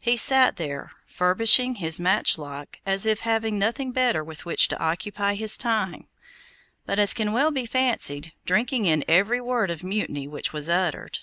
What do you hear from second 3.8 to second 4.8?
better with which to